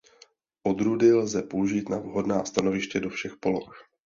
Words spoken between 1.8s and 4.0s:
na vhodná stanoviště do všech poloh.